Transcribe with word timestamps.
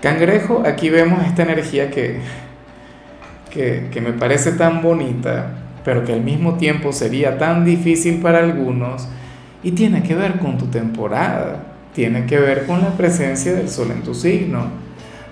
Cangrejo, 0.00 0.62
aquí 0.64 0.90
vemos 0.90 1.26
esta 1.26 1.42
energía 1.42 1.90
que, 1.90 2.20
que, 3.50 4.00
me 4.00 4.12
parece 4.12 4.52
tan 4.52 4.80
bonita, 4.80 5.50
pero 5.84 6.04
que 6.04 6.12
al 6.12 6.20
mismo 6.20 6.54
tiempo 6.54 6.92
sería 6.92 7.36
tan 7.36 7.64
difícil 7.64 8.20
para 8.20 8.38
algunos, 8.38 9.08
y 9.62 9.72
tiene 9.72 10.04
que 10.04 10.14
ver 10.14 10.38
con 10.38 10.56
tu 10.56 10.66
temporada, 10.66 11.64
tiene 11.94 12.26
que 12.26 12.38
ver 12.38 12.64
con 12.66 12.80
la 12.80 12.90
presencia 12.90 13.52
del 13.52 13.68
sol 13.68 13.90
en 13.90 14.02
tu 14.02 14.14
signo. 14.14 14.66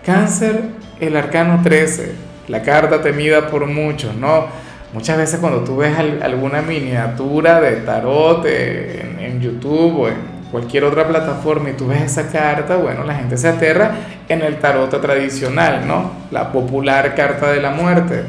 Cáncer, 0.04 0.70
el 0.98 1.16
arcano 1.16 1.60
13, 1.62 2.12
la 2.48 2.62
carta 2.62 3.00
temida 3.00 3.48
por 3.48 3.66
muchos, 3.66 4.16
¿no? 4.16 4.46
Muchas 4.92 5.16
veces 5.16 5.38
cuando 5.38 5.60
tú 5.62 5.76
ves 5.76 5.96
alguna 6.22 6.62
miniatura 6.62 7.60
de 7.60 7.76
tarot 7.76 8.44
en, 8.46 9.18
en 9.20 9.40
YouTube 9.40 10.00
o 10.00 10.08
en 10.08 10.35
cualquier 10.50 10.84
otra 10.84 11.06
plataforma 11.06 11.70
y 11.70 11.72
tú 11.74 11.88
ves 11.88 12.02
esa 12.02 12.30
carta, 12.30 12.76
bueno, 12.76 13.04
la 13.04 13.14
gente 13.14 13.36
se 13.36 13.48
aterra 13.48 13.92
en 14.28 14.42
el 14.42 14.58
tarot 14.58 15.00
tradicional, 15.00 15.86
¿no? 15.86 16.12
La 16.30 16.52
popular 16.52 17.14
carta 17.14 17.50
de 17.50 17.60
la 17.60 17.70
muerte. 17.70 18.22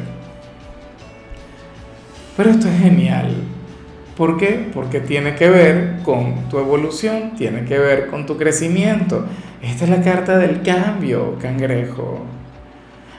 Pero 2.35 2.51
esto 2.51 2.67
es 2.67 2.79
genial. 2.79 3.33
¿Por 4.15 4.37
qué? 4.37 4.69
Porque 4.73 4.99
tiene 4.99 5.35
que 5.35 5.49
ver 5.49 5.99
con 6.03 6.49
tu 6.49 6.57
evolución, 6.57 7.35
tiene 7.37 7.65
que 7.65 7.77
ver 7.77 8.07
con 8.07 8.25
tu 8.25 8.37
crecimiento. 8.37 9.25
Esta 9.61 9.85
es 9.85 9.89
la 9.89 10.01
carta 10.01 10.37
del 10.37 10.61
cambio, 10.63 11.37
cangrejo. 11.39 12.25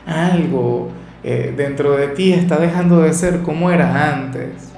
Algo 0.06 0.91
eh, 1.22 1.52
dentro 1.56 1.96
de 1.96 2.08
ti 2.08 2.32
está 2.32 2.58
dejando 2.58 3.02
de 3.02 3.12
ser 3.12 3.42
como 3.42 3.70
era 3.70 4.12
antes 4.12 4.77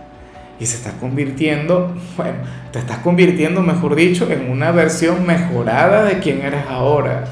y 0.60 0.66
se 0.66 0.76
está 0.76 0.92
convirtiendo, 0.98 1.94
bueno, 2.18 2.34
te 2.70 2.78
estás 2.78 2.98
convirtiendo, 2.98 3.62
mejor 3.62 3.94
dicho, 3.94 4.30
en 4.30 4.50
una 4.50 4.70
versión 4.72 5.26
mejorada 5.26 6.04
de 6.04 6.18
quien 6.18 6.42
eres 6.42 6.66
ahora. 6.68 7.24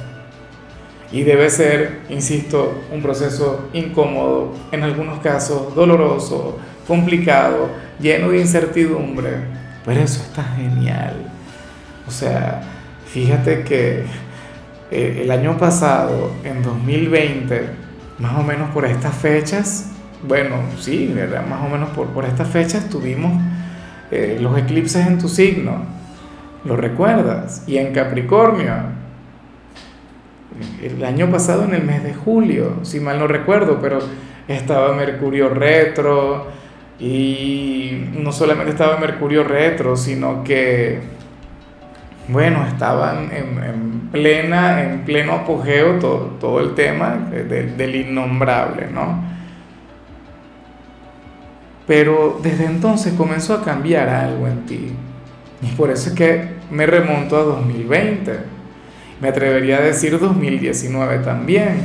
Y 1.13 1.23
debe 1.23 1.51
ser, 1.51 2.01
insisto, 2.09 2.83
un 2.91 3.03
proceso 3.03 3.69
incómodo, 3.75 4.55
en 4.73 4.83
algunos 4.83 5.21
casos 5.21 5.75
doloroso, 5.75 6.59
complicado, 6.87 7.69
lleno 8.01 8.31
de 8.31 8.41
incertidumbre. 8.41 9.31
Pero 9.85 10.01
eso 10.01 10.23
está 10.23 10.43
genial. 10.57 11.31
O 12.07 12.11
sea, 12.11 12.63
fíjate 13.13 13.63
que 13.63 14.05
eh, 14.91 15.21
el 15.23 15.31
año 15.31 15.59
pasado, 15.59 16.33
en 16.45 16.63
2020, 16.63 17.69
más 18.19 18.39
o 18.39 18.43
menos 18.43 18.71
por 18.71 18.87
estas 18.87 19.15
fechas, 19.15 19.91
bueno, 20.23 20.57
sí, 20.79 21.15
más 21.49 21.65
o 21.65 21.69
menos 21.69 21.91
por, 21.91 22.09
por 22.09 22.25
estas 22.25 22.49
fechas 22.49 22.89
tuvimos 22.89 23.41
eh, 24.11 24.39
los 24.41 24.57
eclipses 24.59 25.07
en 25.07 25.19
tu 25.19 25.29
signo, 25.29 25.85
¿lo 26.65 26.77
recuerdas? 26.77 27.63
Y 27.67 27.77
en 27.77 27.93
Capricornio, 27.93 28.75
el 30.83 31.05
año 31.05 31.31
pasado 31.31 31.65
en 31.65 31.75
el 31.75 31.85
mes 31.85 32.03
de 32.03 32.15
julio, 32.15 32.79
si 32.83 33.01
mal 33.01 33.19
no 33.19 33.27
recuerdo, 33.27 33.79
pero 33.81 33.99
estaba 34.49 34.95
Mercurio 34.95 35.51
retro 35.51 36.47
y 36.99 38.07
no 38.19 38.33
solamente 38.33 38.73
estaba 38.73 38.97
Mercurio 38.97 39.45
retro, 39.45 39.95
sino 39.95 40.43
que, 40.43 40.99
bueno, 42.29 42.67
estaban 42.67 43.31
en, 43.31 44.09
plena, 44.11 44.83
en 44.83 45.05
pleno 45.05 45.35
apogeo 45.35 45.99
todo, 45.99 46.37
todo 46.41 46.61
el 46.61 46.75
tema 46.75 47.29
del 47.31 47.95
innombrable, 47.95 48.89
¿no? 48.91 49.38
Pero 51.89 52.39
desde 52.43 52.67
entonces 52.67 53.15
comenzó 53.15 53.55
a 53.55 53.65
cambiar 53.65 54.11
algo 54.11 54.47
en 54.47 54.67
ti. 54.67 54.93
Y 55.63 55.67
por 55.75 55.91
eso 55.91 56.11
es 56.11 56.15
que 56.15 56.51
me 56.71 56.87
remonto 56.87 57.37
a 57.37 57.43
2020. 57.43 58.39
Me 59.23 59.29
atrevería 59.29 59.79
a 59.79 59.81
decir 59.81 60.21
2019 60.21 61.21
también. 61.21 61.81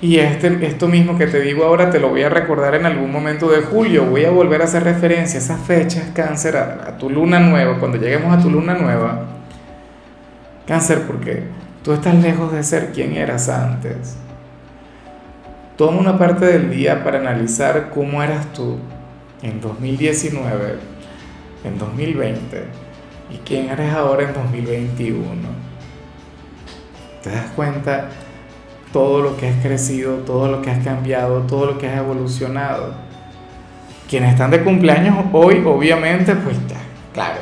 Y 0.00 0.18
este, 0.18 0.66
esto 0.66 0.88
mismo 0.88 1.18
que 1.18 1.26
te 1.26 1.40
digo 1.40 1.64
ahora 1.64 1.90
te 1.90 2.00
lo 2.00 2.08
voy 2.08 2.22
a 2.22 2.30
recordar 2.30 2.74
en 2.74 2.86
algún 2.86 3.12
momento 3.12 3.50
de 3.50 3.60
julio. 3.60 4.06
Voy 4.06 4.24
a 4.24 4.30
volver 4.30 4.62
a 4.62 4.64
hacer 4.64 4.84
referencia 4.84 5.38
a 5.38 5.42
esas 5.42 5.60
fechas, 5.60 6.10
cáncer, 6.14 6.56
a, 6.56 6.96
tu 6.96 7.10
luna 7.10 7.38
nueva, 7.38 7.78
cuando 7.78 7.98
lleguemos 7.98 8.34
a 8.34 8.40
tu 8.40 8.50
luna 8.50 8.72
nueva. 8.72 9.26
Cáncer, 10.66 11.02
porque 11.06 11.42
tú 11.84 11.92
estás 11.92 12.14
lejos 12.14 12.52
de 12.52 12.62
ser 12.62 12.90
quien 12.92 13.14
eras 13.14 13.50
antes. 13.50 14.16
Toma 15.76 15.98
una 15.98 16.18
parte 16.18 16.46
del 16.46 16.70
día 16.70 17.04
para 17.04 17.18
analizar 17.18 17.90
cómo 17.92 18.22
eras 18.22 18.50
tú 18.54 18.78
en 19.46 19.60
2019, 19.60 20.78
en 21.64 21.78
2020 21.78 22.64
y 23.30 23.36
quién 23.38 23.68
eres 23.70 23.92
ahora 23.92 24.24
en 24.24 24.34
2021. 24.34 25.26
¿Te 27.22 27.30
das 27.30 27.50
cuenta 27.54 28.08
todo 28.92 29.20
lo 29.22 29.36
que 29.36 29.48
has 29.48 29.56
crecido, 29.62 30.16
todo 30.18 30.48
lo 30.50 30.62
que 30.62 30.70
has 30.70 30.82
cambiado, 30.84 31.42
todo 31.42 31.66
lo 31.66 31.78
que 31.78 31.88
has 31.88 31.98
evolucionado? 31.98 32.94
Quienes 34.08 34.32
están 34.32 34.50
de 34.50 34.62
cumpleaños 34.62 35.16
hoy, 35.32 35.62
obviamente, 35.66 36.34
pues 36.36 36.56
ya, 36.68 36.76
claro, 37.12 37.40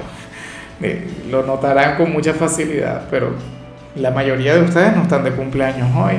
eh, 0.81 1.07
lo 1.31 1.45
notarán 1.45 1.97
con 1.97 2.13
mucha 2.13 2.33
facilidad, 2.33 3.07
pero 3.11 3.35
la 3.97 4.11
mayoría 4.11 4.55
de 4.55 4.63
ustedes 4.63 4.97
no 4.97 5.03
están 5.03 5.25
de 5.25 5.33
cumpleaños 5.33 5.95
hoy. 5.95 6.15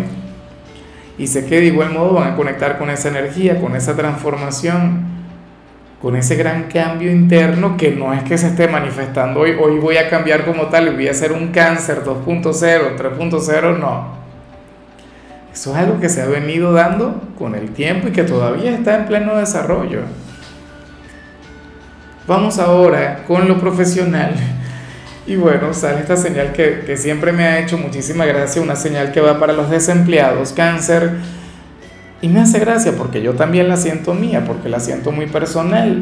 Y 1.17 1.27
sé 1.27 1.45
que 1.45 1.59
de 1.59 1.65
igual 1.65 1.91
modo 1.91 2.13
van 2.13 2.33
a 2.33 2.35
conectar 2.35 2.77
con 2.77 2.89
esa 2.89 3.07
energía, 3.07 3.59
con 3.59 3.75
esa 3.75 3.95
transformación 3.95 5.14
con 6.05 6.15
ese 6.15 6.35
gran 6.35 6.65
cambio 6.65 7.11
interno 7.11 7.77
que 7.77 7.89
no 7.89 8.13
es 8.13 8.21
que 8.21 8.37
se 8.37 8.49
esté 8.49 8.67
manifestando 8.67 9.39
hoy, 9.39 9.57
hoy 9.59 9.79
voy 9.79 9.97
a 9.97 10.07
cambiar 10.07 10.45
como 10.45 10.67
tal, 10.67 10.93
voy 10.93 11.07
a 11.07 11.11
hacer 11.11 11.31
un 11.31 11.47
cáncer 11.47 12.03
2.0, 12.03 12.95
3.0, 12.95 13.79
no. 13.79 14.09
Eso 15.51 15.71
es 15.71 15.77
algo 15.77 15.99
que 15.99 16.07
se 16.07 16.21
ha 16.21 16.27
venido 16.27 16.73
dando 16.73 17.19
con 17.39 17.55
el 17.55 17.71
tiempo 17.71 18.07
y 18.07 18.11
que 18.11 18.21
todavía 18.21 18.75
está 18.75 18.97
en 18.97 19.07
pleno 19.07 19.35
desarrollo. 19.35 20.01
Vamos 22.27 22.59
ahora 22.59 23.23
con 23.25 23.47
lo 23.47 23.59
profesional. 23.59 24.35
Y 25.25 25.37
bueno, 25.37 25.73
sale 25.73 26.01
esta 26.01 26.17
señal 26.17 26.53
que, 26.53 26.81
que 26.85 26.97
siempre 26.97 27.31
me 27.31 27.45
ha 27.45 27.59
hecho 27.61 27.79
muchísima 27.79 28.25
gracia, 28.25 28.61
una 28.61 28.75
señal 28.75 29.11
que 29.11 29.21
va 29.21 29.39
para 29.39 29.53
los 29.53 29.71
desempleados, 29.71 30.53
cáncer 30.53 31.13
y 32.25 32.27
me 32.27 32.39
hace 32.39 32.57
gracia 32.57 32.93
porque 32.97 33.21
yo 33.21 33.33
también 33.33 33.69
la 33.69 33.77
siento 33.77 34.15
mía, 34.15 34.45
porque 34.47 34.67
la 34.67 34.79
siento 34.79 35.11
muy 35.11 35.27
personal. 35.27 36.01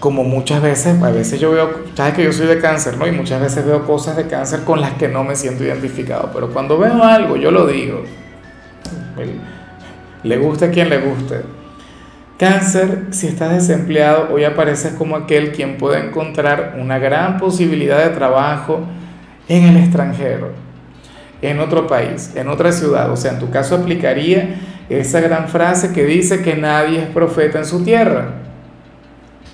Como 0.00 0.24
muchas 0.24 0.62
veces, 0.62 1.02
a 1.02 1.10
veces 1.10 1.38
yo 1.38 1.50
veo, 1.50 1.84
sabes 1.92 2.14
que 2.14 2.24
yo 2.24 2.32
soy 2.32 2.46
de 2.46 2.60
cáncer, 2.60 2.96
¿no? 2.96 3.06
Y 3.06 3.12
muchas 3.12 3.42
veces 3.42 3.66
veo 3.66 3.84
cosas 3.84 4.16
de 4.16 4.26
cáncer 4.26 4.60
con 4.60 4.80
las 4.80 4.92
que 4.92 5.06
no 5.06 5.22
me 5.22 5.36
siento 5.36 5.64
identificado. 5.64 6.30
Pero 6.32 6.50
cuando 6.50 6.78
veo 6.78 7.04
algo, 7.04 7.36
yo 7.36 7.50
lo 7.50 7.66
digo. 7.66 8.04
Le 10.22 10.36
guste 10.38 10.64
a 10.64 10.70
quien 10.70 10.88
le 10.88 10.96
guste. 10.96 11.42
Cáncer, 12.38 13.08
si 13.10 13.26
estás 13.26 13.52
desempleado, 13.52 14.32
hoy 14.32 14.44
apareces 14.44 14.94
como 14.94 15.14
aquel 15.14 15.52
quien 15.52 15.76
puede 15.76 16.06
encontrar 16.06 16.78
una 16.80 16.98
gran 16.98 17.36
posibilidad 17.36 18.02
de 18.02 18.16
trabajo 18.16 18.80
en 19.46 19.64
el 19.64 19.76
extranjero 19.76 20.63
en 21.42 21.60
otro 21.60 21.86
país, 21.86 22.32
en 22.34 22.48
otra 22.48 22.72
ciudad. 22.72 23.10
O 23.10 23.16
sea, 23.16 23.32
en 23.32 23.38
tu 23.38 23.50
caso 23.50 23.74
aplicaría 23.76 24.56
esa 24.88 25.20
gran 25.20 25.48
frase 25.48 25.92
que 25.92 26.04
dice 26.04 26.42
que 26.42 26.54
nadie 26.54 27.00
es 27.00 27.06
profeta 27.06 27.58
en 27.58 27.66
su 27.66 27.84
tierra. 27.84 28.28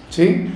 ¿Sí? 0.09 0.51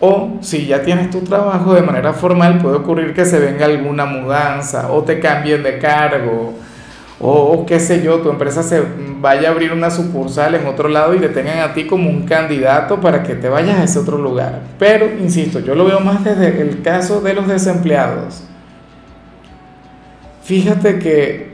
O 0.00 0.38
si 0.40 0.66
ya 0.66 0.82
tienes 0.82 1.10
tu 1.10 1.20
trabajo 1.20 1.74
de 1.74 1.82
manera 1.82 2.12
formal, 2.12 2.58
puede 2.58 2.76
ocurrir 2.76 3.14
que 3.14 3.24
se 3.24 3.38
venga 3.38 3.66
alguna 3.66 4.04
mudanza 4.04 4.90
o 4.90 5.02
te 5.02 5.20
cambien 5.20 5.62
de 5.62 5.78
cargo 5.78 6.54
o, 7.24 7.64
qué 7.66 7.78
sé 7.78 8.02
yo, 8.02 8.18
tu 8.18 8.30
empresa 8.30 8.64
se 8.64 8.82
vaya 9.20 9.48
a 9.48 9.52
abrir 9.52 9.72
una 9.72 9.92
sucursal 9.92 10.56
en 10.56 10.66
otro 10.66 10.88
lado 10.88 11.14
y 11.14 11.20
te 11.20 11.28
tengan 11.28 11.60
a 11.60 11.72
ti 11.72 11.86
como 11.86 12.10
un 12.10 12.24
candidato 12.24 13.00
para 13.00 13.22
que 13.22 13.36
te 13.36 13.48
vayas 13.48 13.78
a 13.78 13.84
ese 13.84 14.00
otro 14.00 14.18
lugar. 14.18 14.62
Pero, 14.76 15.06
insisto, 15.20 15.60
yo 15.60 15.76
lo 15.76 15.84
veo 15.84 16.00
más 16.00 16.24
desde 16.24 16.60
el 16.60 16.82
caso 16.82 17.20
de 17.20 17.34
los 17.34 17.46
desempleados. 17.46 18.42
Fíjate 20.42 20.98
que, 20.98 21.52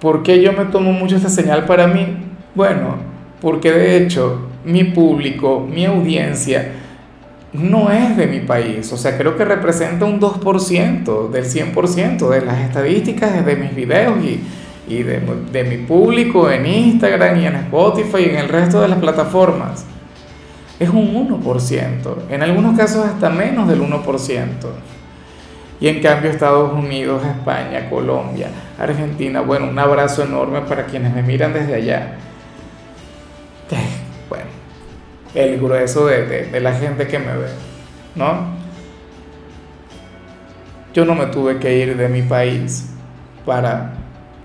¿por 0.00 0.22
qué 0.22 0.42
yo 0.42 0.52
me 0.52 0.64
tomo 0.66 0.92
mucho 0.92 1.16
esta 1.16 1.28
señal 1.28 1.66
para 1.66 1.86
mí? 1.86 2.06
Bueno, 2.54 2.96
porque 3.40 3.72
de 3.72 3.96
hecho 3.96 4.48
mi 4.64 4.84
público, 4.84 5.66
mi 5.68 5.84
audiencia, 5.86 6.72
no 7.52 7.90
es 7.90 8.16
de 8.16 8.26
mi 8.26 8.40
país. 8.40 8.92
O 8.92 8.96
sea, 8.96 9.16
creo 9.16 9.36
que 9.36 9.44
representa 9.44 10.04
un 10.04 10.20
2% 10.20 11.30
del 11.30 11.44
100% 11.44 12.28
de 12.28 12.40
las 12.44 12.60
estadísticas 12.60 13.44
de 13.44 13.56
mis 13.56 13.74
videos 13.74 14.16
y, 14.22 14.40
y 14.92 15.02
de, 15.02 15.20
de 15.52 15.64
mi 15.64 15.78
público 15.86 16.50
en 16.50 16.66
Instagram 16.66 17.40
y 17.40 17.46
en 17.46 17.54
Spotify 17.56 18.24
y 18.26 18.30
en 18.30 18.36
el 18.36 18.48
resto 18.48 18.80
de 18.80 18.88
las 18.88 18.98
plataformas 18.98 19.86
es 20.78 20.88
un 20.90 21.28
1%, 21.28 22.14
en 22.30 22.42
algunos 22.42 22.76
casos 22.76 23.04
hasta 23.04 23.30
menos 23.30 23.68
del 23.68 23.80
1%. 23.80 24.48
Y 25.80 25.88
en 25.88 26.00
cambio 26.00 26.30
Estados 26.30 26.72
Unidos, 26.72 27.24
España, 27.24 27.88
Colombia, 27.88 28.48
Argentina, 28.78 29.40
bueno, 29.40 29.68
un 29.68 29.78
abrazo 29.78 30.24
enorme 30.24 30.62
para 30.62 30.86
quienes 30.86 31.14
me 31.14 31.22
miran 31.22 31.52
desde 31.52 31.74
allá. 31.74 32.16
Bueno, 34.28 34.44
el 35.34 35.58
grueso 35.58 36.06
de, 36.06 36.60
la 36.60 36.74
gente 36.74 37.06
que 37.06 37.18
me 37.18 37.34
ve, 37.34 37.48
¿no? 38.14 38.58
Yo 40.92 41.04
no 41.06 41.14
me 41.14 41.26
tuve 41.26 41.58
que 41.58 41.78
ir 41.78 41.96
de 41.96 42.08
mi 42.08 42.22
país 42.22 42.90
para 43.46 43.92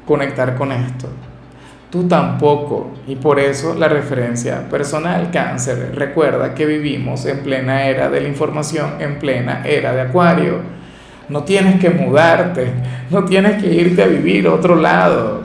conectar 0.05 0.55
con 0.55 0.71
esto. 0.71 1.09
Tú 1.89 2.07
tampoco. 2.07 2.91
Y 3.07 3.15
por 3.15 3.39
eso 3.39 3.75
la 3.75 3.87
referencia 3.87 4.69
personal, 4.69 5.31
cáncer. 5.31 5.91
Recuerda 5.95 6.55
que 6.55 6.65
vivimos 6.65 7.25
en 7.25 7.39
plena 7.39 7.85
era 7.87 8.09
de 8.09 8.21
la 8.21 8.27
información, 8.29 8.95
en 8.99 9.19
plena 9.19 9.63
era 9.65 9.93
de 9.93 10.01
acuario. 10.01 10.82
No 11.29 11.43
tienes 11.43 11.79
que 11.79 11.89
mudarte, 11.89 12.73
no 13.09 13.23
tienes 13.25 13.61
que 13.61 13.73
irte 13.73 14.03
a 14.03 14.07
vivir 14.07 14.47
a 14.47 14.53
otro 14.53 14.75
lado 14.75 15.43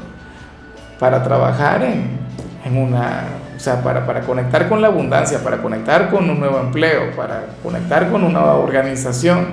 para 0.99 1.23
trabajar 1.23 1.83
en, 1.83 2.19
en 2.65 2.77
una, 2.77 3.25
o 3.57 3.61
sea, 3.61 3.83
para, 3.83 4.07
para 4.07 4.23
conectar 4.23 4.69
con 4.69 4.83
la 4.83 4.89
abundancia, 4.89 5.43
para 5.43 5.59
conectar 5.59 6.11
con 6.11 6.29
un 6.29 6.41
nuevo 6.41 6.59
empleo, 6.59 7.15
para 7.17 7.45
conectar 7.63 8.11
con 8.11 8.25
una 8.25 8.55
organización, 8.55 9.47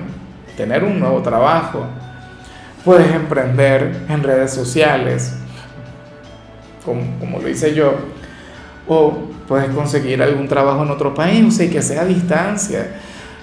tener 0.56 0.84
un 0.84 0.98
nuevo 0.98 1.22
trabajo. 1.22 1.84
Puedes 2.84 3.12
emprender 3.12 4.04
en 4.08 4.22
redes 4.22 4.52
sociales, 4.52 5.36
como, 6.84 7.40
lo 7.40 7.48
hice 7.48 7.74
yo, 7.74 7.94
o 8.86 9.12
puedes 9.48 9.70
conseguir 9.70 10.22
algún 10.22 10.46
trabajo 10.46 10.84
en 10.84 10.90
otro 10.90 11.12
país, 11.14 11.44
o 11.46 11.50
sea, 11.50 11.68
que 11.68 11.82
sea 11.82 12.02
a 12.02 12.04
distancia. 12.04 12.86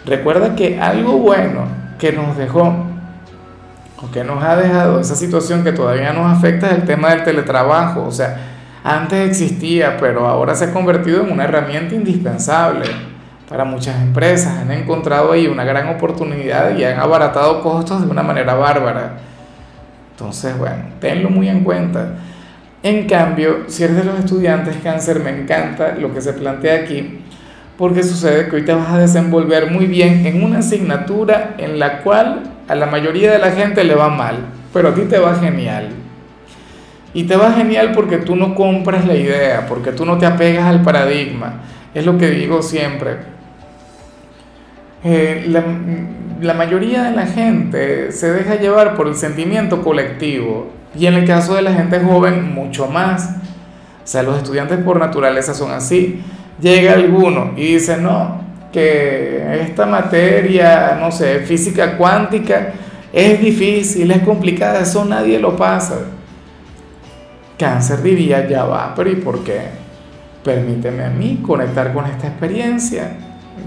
Recuerda 0.06 0.56
que 0.56 0.80
algo 0.80 1.18
bueno 1.18 1.83
que 2.04 2.12
nos 2.12 2.36
dejó, 2.36 2.64
o 4.02 4.12
que 4.12 4.26
nos 4.26 4.44
ha 4.44 4.58
dejado 4.58 5.00
esa 5.00 5.16
situación 5.16 5.64
que 5.64 5.72
todavía 5.72 6.12
nos 6.12 6.38
afecta 6.38 6.68
es 6.68 6.80
el 6.80 6.84
tema 6.84 7.12
del 7.12 7.24
teletrabajo. 7.24 8.04
O 8.04 8.12
sea, 8.12 8.36
antes 8.84 9.30
existía, 9.30 9.96
pero 9.98 10.28
ahora 10.28 10.54
se 10.54 10.66
ha 10.66 10.74
convertido 10.74 11.22
en 11.24 11.32
una 11.32 11.46
herramienta 11.46 11.96
indispensable 11.96 12.88
para 13.48 13.64
muchas 13.64 14.02
empresas. 14.02 14.58
Han 14.58 14.72
encontrado 14.74 15.32
ahí 15.32 15.48
una 15.48 15.64
gran 15.64 15.88
oportunidad 15.96 16.76
y 16.76 16.84
han 16.84 17.00
abaratado 17.00 17.62
costos 17.62 18.02
de 18.02 18.12
una 18.12 18.22
manera 18.22 18.54
bárbara. 18.54 19.14
Entonces, 20.12 20.58
bueno, 20.58 20.84
tenlo 21.00 21.30
muy 21.30 21.48
en 21.48 21.64
cuenta. 21.64 22.16
En 22.84 23.08
cambio, 23.08 23.64
si 23.68 23.86
eres 23.86 23.96
de 23.96 24.04
los 24.04 24.20
estudiantes 24.20 24.76
cáncer, 24.84 25.22
me 25.22 25.30
encanta 25.30 25.96
lo 25.96 26.14
que 26.14 26.20
se 26.20 26.34
plantea 26.34 26.82
aquí, 26.82 27.23
porque 27.78 28.04
sucede 28.04 28.48
que 28.48 28.58
hoy 28.58 28.66
te 28.66 28.74
vas 28.74 28.90
a 28.90 29.00
desenvolver 29.00 29.72
muy 29.72 29.86
bien 29.86 30.26
en 30.26 30.44
una 30.44 30.60
asignatura 30.60 31.56
en 31.58 31.80
la 31.80 32.00
cual 32.00 32.44
a 32.68 32.76
la 32.76 32.86
mayoría 32.86 33.32
de 33.32 33.40
la 33.40 33.52
gente 33.52 33.84
le 33.84 33.96
va 33.96 34.10
mal, 34.10 34.38
pero 34.72 34.90
a 34.90 34.94
ti 34.94 35.02
te 35.02 35.20
va 35.20 35.36
genial. 35.36 35.90
Y 37.14 37.24
te 37.24 37.36
va 37.36 37.52
genial 37.52 37.92
porque 37.94 38.18
tú 38.18 38.36
no 38.36 38.56
compras 38.56 39.06
la 39.06 39.16
idea, 39.16 39.66
porque 39.68 39.92
tú 39.92 40.06
no 40.06 40.18
te 40.18 40.26
apegas 40.26 40.66
al 40.66 40.82
paradigma. 40.82 41.62
Es 41.94 42.06
lo 42.06 42.18
que 42.18 42.30
digo 42.30 42.62
siempre. 42.64 43.18
Eh, 45.04 45.46
la, 45.48 45.64
la 46.42 46.54
mayoría 46.54 47.04
de 47.04 47.12
la 47.12 47.28
gente 47.28 48.12
se 48.12 48.32
deja 48.32 48.56
llevar 48.56 48.96
por 48.96 49.08
el 49.08 49.16
sentimiento 49.16 49.82
colectivo 49.82 50.72
y 50.98 51.08
en 51.08 51.16
el 51.16 51.26
caso 51.26 51.56
de 51.56 51.62
la 51.62 51.74
gente 51.74 52.00
joven, 52.00 52.54
mucho 52.54 52.88
más. 52.88 53.36
O 54.04 54.08
sea, 54.08 54.24
los 54.24 54.38
estudiantes 54.38 54.80
por 54.80 55.00
naturaleza 55.00 55.54
son 55.54 55.72
así. 55.72 56.22
Llega 56.62 56.94
alguno 56.94 57.54
y 57.56 57.74
dice, 57.74 57.98
no, 57.98 58.42
que 58.72 59.62
esta 59.62 59.86
materia, 59.86 60.98
no 61.00 61.12
sé, 61.12 61.40
física 61.40 61.98
cuántica, 61.98 62.74
es 63.12 63.42
difícil, 63.42 64.10
es 64.12 64.22
complicada, 64.22 64.82
eso 64.82 65.04
nadie 65.06 65.40
lo 65.40 65.56
pasa. 65.56 65.96
Cáncer 67.58 68.02
diría, 68.02 68.48
ya 68.48 68.66
va, 68.66 68.94
pero 68.96 69.12
¿y 69.12 69.16
por 69.16 69.44
qué? 69.44 69.62
Permíteme 70.44 71.06
a 71.06 71.10
mí 71.10 71.40
conectar 71.46 71.94
con 71.94 72.06
esta 72.06 72.28
experiencia 72.28 73.12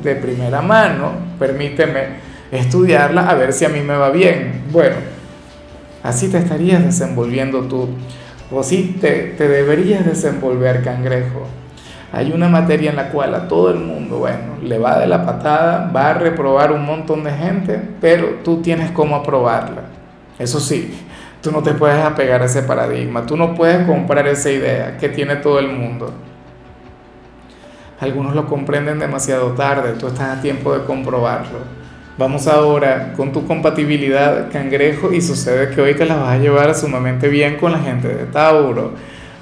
de 0.03 0.15
primera 0.17 0.61
mano, 0.63 1.13
permíteme 1.39 2.27
estudiarla 2.51 3.29
a 3.29 3.35
ver 3.35 3.53
si 3.53 3.65
a 3.65 3.69
mí 3.69 3.81
me 3.81 3.97
va 3.97 4.11
bien. 4.11 4.65
Bueno, 4.71 4.97
Así 6.07 6.29
te 6.29 6.39
estarías 6.39 6.85
desenvolviendo 6.85 7.63
tú, 7.63 7.89
o 8.53 8.61
así 8.61 8.97
te, 9.01 9.35
deberías 9.37 10.07
desenvolver, 10.07 10.85
cangrejo. 10.85 11.49
Hay 12.13 12.33
una 12.33 12.49
materia 12.49 12.91
en 12.91 12.97
la 12.97 13.09
cual 13.09 13.35
a 13.35 13.49
todo 13.49 13.71
el 13.71 13.79
mundo, 13.79 14.19
bueno, 14.19 14.57
le 14.63 14.79
va 14.79 14.99
de 14.99 15.07
la 15.07 15.27
patada, 15.27 15.91
va 15.95 16.11
a 16.11 16.15
reprobar 16.15 16.73
un 16.73 16.85
montón 16.85 17.25
de 17.25 17.33
gente, 17.33 17.81
pero 18.01 18.41
tú 18.45 18.63
tienes 18.63 18.91
cómo 18.93 19.17
aprobarla. 19.17 19.83
Eso 20.39 20.61
sí, 20.61 20.95
tú 21.43 21.51
no 21.51 21.63
te 21.63 21.75
puedes 21.75 22.03
apegar 22.05 22.43
a 22.43 22.47
ese 22.47 22.63
paradigma, 22.63 23.27
tú 23.27 23.37
no 23.37 23.55
puedes 23.55 23.87
comprar 23.87 24.27
esa 24.29 24.51
idea 24.51 24.97
que 24.99 25.09
tiene 25.09 25.37
todo 25.37 25.59
el 25.59 25.69
mundo. 25.69 26.13
Algunos 27.99 28.35
lo 28.35 28.47
comprenden 28.47 28.99
demasiado 28.99 29.53
tarde, 29.53 29.95
tú 29.99 30.07
estás 30.09 30.39
a 30.39 30.43
tiempo 30.43 30.73
de 30.75 30.85
comprobarlo. 30.85 31.87
Vamos 32.19 32.47
ahora 32.47 33.13
con 33.15 33.33
tu 33.33 33.47
compatibilidad 33.47 34.51
cangrejo 34.51 35.13
y 35.13 35.21
sucede 35.21 35.75
que 35.75 35.81
hoy 35.81 35.95
te 35.95 36.07
la 36.07 36.17
vas 36.17 36.31
a 36.31 36.39
llevar 36.39 36.75
sumamente 36.75 37.29
bien 37.29 37.57
con 37.57 37.73
la 37.73 37.79
gente 37.79 38.09
de 38.09 38.25
Tauro. 38.25 38.93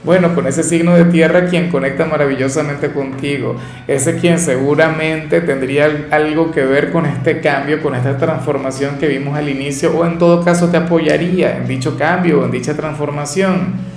Bueno, 0.05 0.35
con 0.35 0.47
ese 0.47 0.63
signo 0.63 0.95
de 0.95 1.07
tierra 1.07 1.47
quien 1.47 1.71
conecta 1.71 2.05
maravillosamente 2.05 2.93
contigo, 2.93 3.57
ese 3.89 4.17
quien 4.17 4.39
seguramente 4.39 5.41
tendría 5.41 6.09
algo 6.11 6.51
que 6.51 6.63
ver 6.63 6.93
con 6.93 7.07
este 7.07 7.41
cambio, 7.41 7.83
con 7.83 7.95
esta 7.95 8.19
transformación 8.19 8.99
que 8.99 9.09
vimos 9.09 9.35
al 9.35 9.49
inicio, 9.49 9.97
o 9.97 10.05
en 10.05 10.19
todo 10.19 10.45
caso 10.45 10.69
te 10.69 10.77
apoyaría 10.77 11.57
en 11.57 11.67
dicho 11.67 11.97
cambio 11.97 12.45
en 12.45 12.51
dicha 12.51 12.77
transformación. 12.77 13.95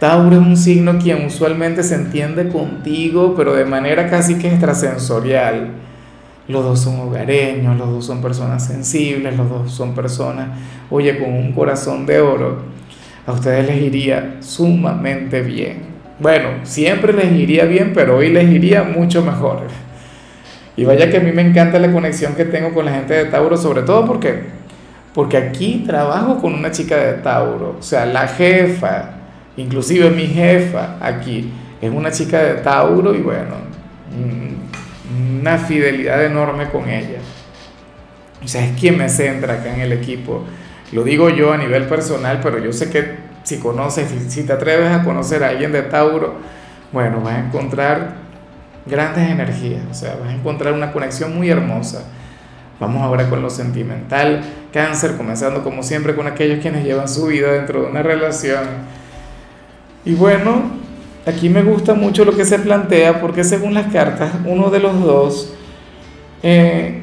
Tauro 0.00 0.36
es 0.36 0.42
un 0.42 0.56
signo 0.56 0.98
quien 0.98 1.24
usualmente 1.24 1.84
se 1.84 1.94
entiende 1.94 2.48
contigo, 2.48 3.34
pero 3.36 3.54
de 3.54 3.64
manera 3.64 4.10
casi 4.10 4.34
que 4.34 4.48
extrasensorial. 4.48 5.70
Los 6.48 6.64
dos 6.64 6.80
son 6.80 7.00
hogareños, 7.00 7.78
los 7.78 7.90
dos 7.90 8.06
son 8.06 8.20
personas 8.20 8.66
sensibles, 8.66 9.36
los 9.36 9.48
dos 9.48 9.72
son 9.72 9.94
personas, 9.94 10.48
oye, 10.90 11.18
con 11.18 11.32
un 11.32 11.52
corazón 11.52 12.06
de 12.06 12.20
oro, 12.20 12.58
a 13.26 13.32
ustedes 13.32 13.66
les 13.66 13.82
iría 13.82 14.36
sumamente 14.40 15.42
bien. 15.42 15.96
Bueno, 16.18 16.48
siempre 16.62 17.12
les 17.12 17.32
iría 17.32 17.64
bien, 17.64 17.92
pero 17.94 18.16
hoy 18.16 18.30
les 18.30 18.48
iría 18.48 18.84
mucho 18.84 19.22
mejor. 19.22 19.62
Y 20.76 20.84
vaya 20.84 21.10
que 21.10 21.16
a 21.16 21.20
mí 21.20 21.32
me 21.32 21.42
encanta 21.42 21.78
la 21.78 21.90
conexión 21.90 22.34
que 22.34 22.44
tengo 22.44 22.72
con 22.72 22.84
la 22.84 22.92
gente 22.92 23.14
de 23.14 23.24
Tauro, 23.26 23.56
sobre 23.56 23.82
todo 23.82 24.06
porque, 24.06 24.44
porque 25.14 25.36
aquí 25.36 25.84
trabajo 25.86 26.38
con 26.40 26.54
una 26.54 26.70
chica 26.70 26.96
de 26.96 27.14
Tauro, 27.14 27.76
o 27.78 27.82
sea, 27.82 28.06
la 28.06 28.28
jefa, 28.28 29.10
inclusive 29.56 30.10
mi 30.10 30.26
jefa 30.26 30.96
aquí, 31.00 31.50
es 31.80 31.90
una 31.90 32.10
chica 32.10 32.38
de 32.42 32.54
Tauro 32.56 33.14
y 33.14 33.20
bueno, 33.20 33.56
mm, 34.10 35.40
una 35.40 35.58
fidelidad 35.58 36.24
enorme 36.24 36.68
con 36.68 36.88
ella. 36.88 37.18
O 38.44 38.48
sea, 38.48 38.64
es 38.64 38.78
quien 38.78 38.98
me 38.98 39.08
centra 39.08 39.54
acá 39.54 39.74
en 39.74 39.80
el 39.80 39.92
equipo. 39.92 40.44
Lo 40.92 41.02
digo 41.04 41.30
yo 41.30 41.52
a 41.52 41.56
nivel 41.56 41.84
personal, 41.86 42.40
pero 42.42 42.58
yo 42.58 42.72
sé 42.72 42.90
que 42.90 43.16
si 43.42 43.58
conoces, 43.58 44.08
si 44.28 44.44
te 44.44 44.52
atreves 44.52 44.90
a 44.90 45.02
conocer 45.04 45.44
a 45.44 45.48
alguien 45.48 45.72
de 45.72 45.82
Tauro, 45.82 46.34
bueno, 46.92 47.20
vas 47.20 47.34
a 47.34 47.40
encontrar 47.40 48.14
grandes 48.86 49.28
energías, 49.28 49.82
o 49.90 49.94
sea, 49.94 50.16
vas 50.20 50.30
a 50.30 50.34
encontrar 50.34 50.72
una 50.72 50.92
conexión 50.92 51.36
muy 51.36 51.50
hermosa. 51.50 52.04
Vamos 52.78 53.02
ahora 53.02 53.28
con 53.28 53.42
lo 53.42 53.50
sentimental, 53.50 54.42
cáncer, 54.72 55.16
comenzando 55.16 55.64
como 55.64 55.82
siempre 55.82 56.14
con 56.14 56.26
aquellos 56.26 56.60
quienes 56.60 56.84
llevan 56.84 57.08
su 57.08 57.26
vida 57.26 57.52
dentro 57.52 57.82
de 57.82 57.86
una 57.88 58.02
relación. 58.02 58.64
Y 60.04 60.14
bueno, 60.14 60.76
Aquí 61.26 61.48
me 61.48 61.64
gusta 61.64 61.94
mucho 61.94 62.24
lo 62.24 62.36
que 62.36 62.44
se 62.44 62.56
plantea 62.56 63.20
porque 63.20 63.42
según 63.42 63.74
las 63.74 63.92
cartas, 63.92 64.30
uno 64.44 64.70
de 64.70 64.78
los 64.78 65.00
dos 65.02 65.52
eh, 66.40 67.02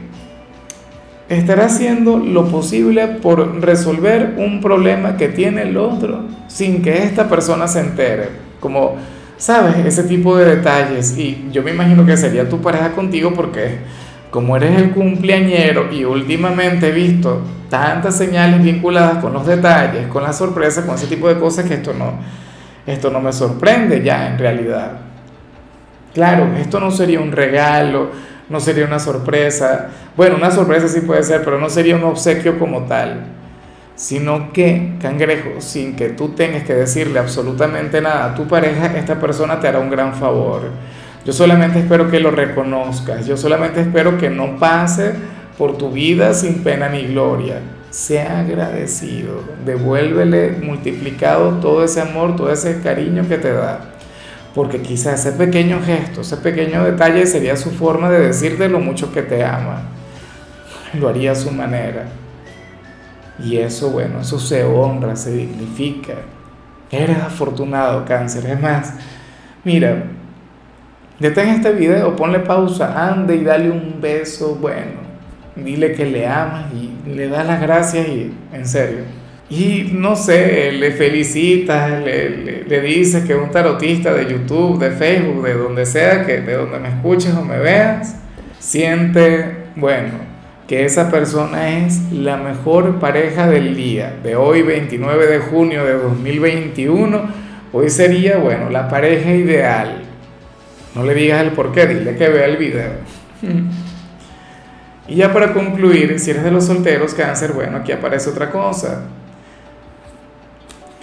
estará 1.38 1.66
haciendo 1.66 2.18
lo 2.18 2.48
posible 2.48 3.08
por 3.08 3.62
resolver 3.62 4.36
un 4.38 4.62
problema 4.62 5.18
que 5.18 5.30
tiene 5.30 5.64
el 5.64 5.78
otro 5.78 6.26
sin 6.48 6.82
que 6.82 7.04
esta 7.04 7.30
persona 7.30 7.68
se 7.68 7.80
entere. 7.80 8.30
Como, 8.60 8.96
¿sabes? 9.38 9.86
Ese 9.86 10.04
tipo 10.04 10.38
de 10.38 10.56
detalles. 10.56 11.18
Y 11.18 11.50
yo 11.52 11.64
me 11.64 11.72
imagino 11.72 12.06
que 12.06 12.18
sería 12.18 12.48
tu 12.48 12.62
pareja 12.62 12.92
contigo 12.92 13.34
porque 13.34 13.78
como 14.32 14.58
eres 14.58 14.82
el 14.82 14.92
cumpleañero 14.92 15.92
y 15.92 16.06
últimamente 16.06 16.90
he 16.90 16.92
visto 16.92 17.42
tantas 17.70 18.18
señales 18.18 18.64
vinculadas 18.64 19.20
con 19.20 19.34
los 19.34 19.46
detalles, 19.46 20.08
con 20.08 20.24
la 20.24 20.34
sorpresa, 20.34 20.86
con 20.86 20.96
ese 20.96 21.08
tipo 21.08 21.28
de 21.28 21.40
cosas 21.40 21.66
que 21.66 21.76
esto 21.76 21.94
no 21.94 22.14
esto 22.86 23.10
no 23.10 23.22
me 23.22 23.32
sorprende 23.32 24.04
ya 24.04 24.28
en 24.28 24.38
realidad. 24.38 24.92
Claro, 26.14 26.54
esto 26.58 26.80
no 26.80 26.92
sería 26.92 27.20
un 27.20 27.32
regalo, 27.32 28.12
no 28.54 28.60
sería 28.60 28.86
una 28.86 29.00
sorpresa. 29.00 29.90
Bueno, 30.16 30.38
una 30.38 30.52
sorpresa 30.52 30.88
sí 30.88 31.02
puede 31.02 31.24
ser, 31.24 31.44
pero 31.44 31.60
no 31.60 31.70
sería 31.70 31.96
un 31.96 32.04
obsequio 32.04 32.60
como 32.60 32.84
tal. 32.84 33.26
sino 33.96 34.52
que, 34.54 34.94
cangrejo, 35.02 35.60
sin 35.62 35.96
que 35.96 36.10
tú 36.10 36.30
tengas 36.30 36.64
que 36.64 36.74
decirle 36.74 37.20
absolutamente 37.20 38.02
nada 38.02 38.26
a 38.26 38.36
tu 38.36 38.48
pareja, 38.48 38.98
esta 38.98 39.20
persona 39.20 39.60
te 39.60 39.68
hará 39.68 39.80
un 39.80 39.90
gran 39.90 40.14
favor. 40.16 40.64
Yo 41.26 41.32
solamente 41.34 41.80
espero 41.80 42.10
que 42.10 42.20
lo 42.20 42.32
reconozcas, 42.32 43.28
yo 43.28 43.38
solamente 43.38 43.82
espero 43.82 44.18
que 44.18 44.30
no 44.30 44.58
pase 44.58 45.14
por 45.58 45.78
tu 45.78 45.92
vida 45.92 46.34
sin 46.34 46.64
pena 46.64 46.90
ni 46.90 47.04
gloria. 47.04 47.60
Sea 47.92 48.40
agradecido, 48.40 49.44
devuélvele 49.66 50.58
multiplicado 50.64 51.60
todo 51.60 51.84
ese 51.84 52.02
amor, 52.02 52.36
todo 52.36 52.52
ese 52.52 52.82
cariño 52.82 53.28
que 53.28 53.38
te 53.38 53.54
da. 53.54 53.93
Porque 54.54 54.82
quizás 54.82 55.26
ese 55.26 55.36
pequeño 55.36 55.82
gesto, 55.84 56.22
ese 56.22 56.38
pequeño 56.38 56.84
detalle 56.84 57.26
sería 57.26 57.56
su 57.56 57.72
forma 57.72 58.10
de 58.10 58.28
decirte 58.28 58.70
lo 58.70 58.80
mucho 58.80 59.12
que 59.12 59.24
te 59.24 59.44
ama. 59.44 59.82
Lo 60.94 61.10
haría 61.10 61.32
a 61.32 61.36
su 61.36 61.52
manera. 61.52 62.06
Y 63.44 63.58
eso, 63.58 63.90
bueno, 63.90 64.22
eso 64.22 64.40
se 64.40 64.64
honra, 64.64 65.16
se 65.16 65.32
dignifica. 65.32 66.14
Eres 66.92 67.18
afortunado, 67.18 68.06
cáncer. 68.06 68.46
Es 68.46 68.62
más, 68.62 68.94
mira, 69.64 70.04
detén 71.20 71.50
este 71.50 71.72
video, 71.72 72.16
ponle 72.16 72.40
pausa, 72.40 73.10
ande 73.10 73.38
y 73.38 73.44
dale 73.44 73.72
un 73.72 74.00
beso, 74.00 74.56
bueno, 74.56 75.02
dile 75.56 75.94
que 75.94 76.06
le 76.06 76.28
amas 76.28 76.66
y 76.74 77.10
le 77.10 77.28
das 77.28 77.48
las 77.48 77.60
gracias 77.60 78.08
y, 78.08 78.32
en 78.52 78.68
serio. 78.68 79.23
Y 79.56 79.92
no 79.94 80.16
sé, 80.16 80.72
le 80.72 80.90
felicitas, 80.92 82.04
le, 82.04 82.64
le, 82.64 82.82
dices 82.82 83.24
que 83.24 83.36
un 83.36 83.52
tarotista 83.52 84.12
de 84.12 84.26
YouTube, 84.26 84.80
de 84.80 84.90
Facebook, 84.90 85.44
de 85.44 85.54
donde 85.54 85.86
sea, 85.86 86.26
que 86.26 86.42
de 86.42 86.54
donde 86.54 86.80
me 86.80 86.90
escuches 86.90 87.36
o 87.36 87.46
me 87.46 87.60
veas, 87.60 88.16
siente, 88.58 89.58
bueno, 89.76 90.14
que 90.68 90.86
esa 90.86 91.12
persona 91.12 91.86
es 91.86 92.12
la 92.12 92.38
mejor 92.38 93.00
pareja 93.00 93.48
del 93.48 93.76
día, 93.76 94.16
de 94.24 94.36
hoy 94.36 94.64
29 94.64 95.28
de 95.28 95.38
junio 95.38 95.86
de 95.86 95.94
2021, 96.00 97.22
hoy 97.74 97.92
sería, 97.92 98.38
bueno, 98.38 98.72
la 98.72 98.90
pareja 98.90 99.36
ideal. 99.36 100.02
No 100.96 101.04
le 101.04 101.14
digas 101.14 101.44
el 101.44 101.52
por 101.52 101.72
qué, 101.72 101.86
dile 101.86 102.16
que 102.16 102.28
vea 102.28 102.46
el 102.46 102.58
video. 102.58 102.94
y 105.08 105.16
ya 105.16 105.32
para 105.32 105.54
concluir, 105.54 106.20
si 106.20 106.32
eres 106.32 106.44
de 106.44 106.50
los 106.50 106.66
solteros, 106.66 107.14
cáncer, 107.14 107.54
bueno, 107.54 107.78
aquí 107.78 107.92
aparece 107.92 108.32
otra 108.32 108.50
cosa. 108.50 109.10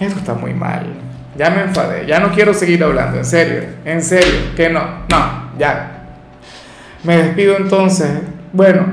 Esto 0.01 0.17
está 0.17 0.33
muy 0.33 0.53
mal. 0.55 0.87
Ya 1.37 1.51
me 1.51 1.61
enfadé, 1.61 2.07
ya 2.07 2.19
no 2.19 2.31
quiero 2.31 2.55
seguir 2.55 2.83
hablando, 2.83 3.19
en 3.19 3.25
serio, 3.25 3.63
en 3.85 4.01
serio, 4.01 4.51
que 4.55 4.67
no, 4.67 4.81
no, 5.09 5.51
ya. 5.59 6.07
Me 7.03 7.17
despido 7.17 7.55
entonces. 7.55 8.09
Bueno, 8.51 8.83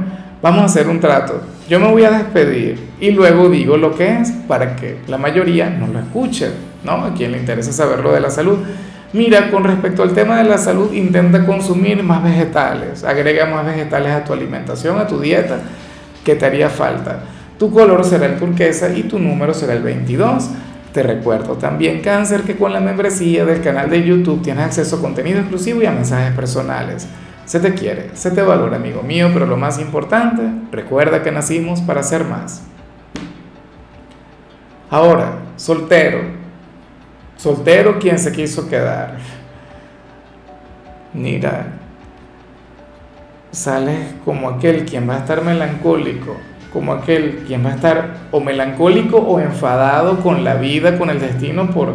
vamos 0.43 0.62
a 0.62 0.65
hacer 0.67 0.87
un 0.87 1.00
trato. 1.00 1.41
Yo 1.67 1.81
me 1.81 1.91
voy 1.91 2.05
a 2.05 2.11
despedir 2.11 2.91
y 3.00 3.11
luego 3.11 3.49
digo 3.49 3.79
lo 3.79 3.95
que 3.95 4.21
es 4.21 4.31
para 4.47 4.77
que 4.77 4.99
la 5.09 5.17
mayoría 5.17 5.71
no 5.71 5.87
lo 5.87 5.99
escuche, 5.99 6.50
¿no? 6.85 7.05
A 7.07 7.15
quien 7.15 7.33
le 7.33 7.38
interesa 7.38 7.73
saber 7.73 8.00
lo 8.00 8.12
de 8.12 8.21
la 8.21 8.31
salud. 8.31 8.59
Mira, 9.15 9.50
con 9.50 9.65
respecto 9.65 10.03
al 10.03 10.12
tema 10.12 10.37
de 10.37 10.45
la 10.45 10.59
salud, 10.59 10.93
intenta 10.93 11.47
consumir 11.47 12.03
más 12.03 12.23
vegetales, 12.23 13.03
agrega 13.03 13.47
más 13.47 13.65
vegetales 13.65 14.12
a 14.12 14.25
tu 14.25 14.35
alimentación, 14.35 14.99
a 14.99 15.07
tu 15.07 15.19
dieta, 15.19 15.59
que 16.23 16.35
te 16.35 16.45
haría 16.45 16.69
falta. 16.69 17.21
Tu 17.59 17.73
color 17.73 18.05
será 18.05 18.27
el 18.27 18.37
turquesa 18.37 18.91
y 18.95 19.05
tu 19.05 19.19
número 19.19 19.53
será 19.53 19.73
el 19.73 19.83
22. 19.83 20.50
Te 20.92 21.02
recuerdo 21.02 21.54
también, 21.54 22.00
cáncer, 22.00 22.42
que 22.42 22.57
con 22.57 22.73
la 22.73 22.80
membresía 22.80 23.45
del 23.45 23.61
canal 23.61 23.90
de 23.90 24.04
YouTube 24.04 24.42
tienes 24.42 24.64
acceso 24.64 24.97
a 24.97 25.00
contenido 25.00 25.38
exclusivo 25.38 25.83
y 25.83 25.87
a 25.87 25.92
mensajes 25.92 26.35
personales. 26.35 27.07
Se 27.45 27.61
te 27.61 27.75
quiere, 27.75 28.11
se 28.14 28.30
te 28.30 28.42
valora, 28.42 28.76
amigo 28.76 29.02
mío, 29.02 29.30
pero 29.33 29.47
lo 29.47 29.57
más 29.57 29.78
importante, 29.78 30.42
recuerda 30.73 31.23
que 31.23 31.30
nacimos 31.30 31.80
para 31.80 32.02
ser 32.02 32.25
más. 32.25 32.62
Ahora, 34.90 35.38
soltero. 35.57 36.21
Soltero 37.37 37.99
quien 37.99 38.18
se 38.18 38.33
quiso 38.33 38.68
quedar. 38.68 39.18
Mira, 41.12 41.66
sales 43.50 44.14
como 44.25 44.49
aquel 44.49 44.85
quien 44.85 45.09
va 45.09 45.16
a 45.16 45.18
estar 45.18 45.42
melancólico, 45.42 46.37
como 46.73 46.93
aquel 46.93 47.45
quien 47.47 47.65
va 47.65 47.71
a 47.71 47.75
estar 47.75 48.17
o 48.31 48.41
melancólico 48.41 49.19
o 49.19 49.41
enfadado 49.41 50.21
con 50.21 50.45
la 50.45 50.55
vida, 50.55 50.99
con 50.99 51.11
el 51.11 51.21
destino 51.21 51.71
por, 51.71 51.95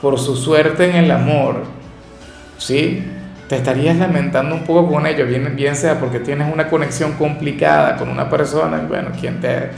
por 0.00 0.18
su 0.18 0.36
suerte 0.36 0.90
en 0.90 0.96
el 0.96 1.10
amor. 1.10 1.62
¿Sí? 2.58 3.02
te 3.50 3.56
estarías 3.56 3.96
lamentando 3.96 4.54
un 4.54 4.62
poco 4.62 4.88
con 4.88 5.08
ello, 5.08 5.26
bien, 5.26 5.56
bien 5.56 5.74
sea 5.74 5.98
porque 5.98 6.20
tienes 6.20 6.54
una 6.54 6.68
conexión 6.68 7.14
complicada 7.14 7.96
con 7.96 8.08
una 8.08 8.30
persona, 8.30 8.86
bueno, 8.88 9.08
quien 9.18 9.40
te, 9.40 9.70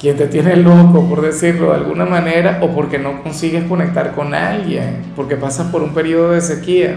quien 0.00 0.16
te 0.16 0.26
tiene 0.26 0.56
loco, 0.56 1.06
por 1.06 1.20
decirlo 1.20 1.68
de 1.68 1.74
alguna 1.74 2.06
manera, 2.06 2.60
o 2.62 2.70
porque 2.70 2.98
no 2.98 3.22
consigues 3.22 3.64
conectar 3.64 4.12
con 4.12 4.32
alguien, 4.32 5.12
porque 5.14 5.36
pasas 5.36 5.66
por 5.66 5.82
un 5.82 5.92
periodo 5.92 6.30
de 6.30 6.40
sequía. 6.40 6.96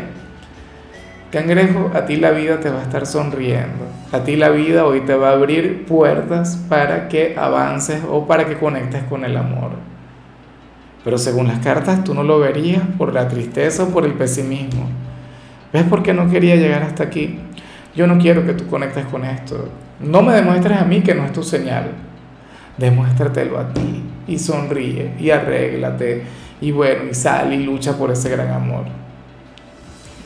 Cangrejo, 1.31 1.91
a 1.93 2.05
ti 2.05 2.15
la 2.15 2.31
vida 2.31 2.61
te 2.61 2.69
va 2.69 2.79
a 2.79 2.83
estar 2.83 3.05
sonriendo, 3.05 3.85
a 4.13 4.23
ti 4.23 4.37
la 4.37 4.47
vida 4.47 4.85
hoy 4.85 5.01
te 5.01 5.13
va 5.13 5.29
a 5.29 5.33
abrir 5.33 5.85
puertas 5.85 6.55
para 6.69 7.09
que 7.09 7.35
avances 7.37 8.01
o 8.09 8.25
para 8.25 8.45
que 8.45 8.57
conectes 8.57 9.03
con 9.03 9.25
el 9.25 9.35
amor. 9.35 9.71
Pero 11.03 11.17
según 11.17 11.47
las 11.47 11.59
cartas 11.59 12.05
tú 12.05 12.13
no 12.13 12.23
lo 12.23 12.39
verías 12.39 12.83
por 12.97 13.13
la 13.13 13.27
tristeza 13.27 13.83
o 13.83 13.89
por 13.89 14.05
el 14.05 14.13
pesimismo. 14.13 14.87
¿Ves 15.73 15.83
por 15.83 16.01
qué 16.01 16.13
no 16.13 16.29
quería 16.29 16.55
llegar 16.55 16.83
hasta 16.83 17.03
aquí? 17.03 17.39
Yo 17.93 18.07
no 18.07 18.17
quiero 18.17 18.45
que 18.45 18.53
tú 18.53 18.65
conectes 18.67 19.05
con 19.07 19.25
esto. 19.25 19.67
No 19.99 20.21
me 20.21 20.33
demuestres 20.33 20.77
a 20.79 20.85
mí 20.85 21.01
que 21.01 21.13
no 21.13 21.25
es 21.25 21.33
tu 21.33 21.43
señal. 21.43 21.91
Demuéstratelo 22.77 23.59
a 23.59 23.73
ti 23.73 24.01
y 24.27 24.39
sonríe 24.39 25.13
y 25.19 25.29
arréglate 25.31 26.23
y 26.61 26.71
bueno, 26.71 27.03
y 27.11 27.13
sal 27.13 27.51
y 27.53 27.63
lucha 27.63 27.97
por 27.97 28.11
ese 28.11 28.29
gran 28.29 28.49
amor. 28.49 28.85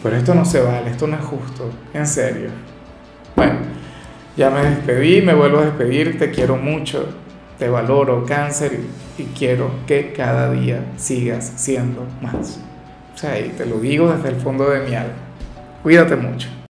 Pero 0.04 0.16
esto 0.16 0.34
no 0.34 0.46
se 0.46 0.62
vale, 0.62 0.90
esto 0.90 1.08
no 1.08 1.18
es 1.18 1.24
justo, 1.24 1.70
en 1.94 2.08
serio. 2.08 2.50
Bueno, 3.36 3.60
ya 4.36 4.50
me 4.50 4.64
despedí, 4.64 5.22
me 5.22 5.34
vuelvo 5.34 5.60
a 5.60 5.66
despedir, 5.66 6.18
te 6.18 6.32
quiero 6.32 6.58
mucho, 6.58 7.08
te 7.60 7.70
valoro, 7.70 8.26
cáncer, 8.26 8.80
y 9.18 9.24
quiero 9.38 9.70
que 9.86 10.14
cada 10.14 10.52
día 10.52 10.84
sigas 10.98 11.54
siendo 11.56 12.06
más. 12.22 12.60
O 13.14 13.18
sea, 13.18 13.40
y 13.40 13.50
te 13.50 13.66
lo 13.66 13.80
digo 13.80 14.12
desde 14.12 14.30
el 14.30 14.36
fondo 14.36 14.70
de 14.70 14.80
mi 14.88 14.96
alma. 14.96 15.14
Cuídate 15.84 16.16
mucho. 16.16 16.61